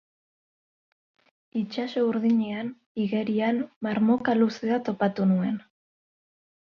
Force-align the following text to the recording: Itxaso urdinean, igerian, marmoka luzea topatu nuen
Itxaso 1.59 2.05
urdinean, 2.13 2.71
igerian, 3.03 3.59
marmoka 3.89 4.39
luzea 4.41 4.81
topatu 4.89 5.29
nuen 5.35 5.65